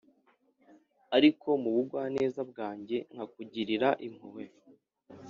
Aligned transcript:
ariko 1.17 1.47
mu 1.61 1.69
bugwaneza 1.75 2.41
bwanjye 2.51 2.97
nkakugirira 3.11 3.89
impuhwe. 4.07 4.45